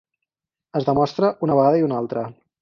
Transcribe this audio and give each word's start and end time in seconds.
Es 0.79 0.87
demostra 0.87 1.29
una 1.49 1.59
vegada 1.61 1.83
i 1.83 1.87
una 1.91 2.01
altra. 2.05 2.27